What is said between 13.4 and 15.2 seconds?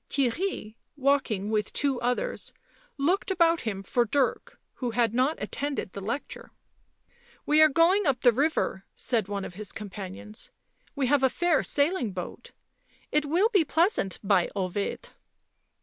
be pleasant, by Ovid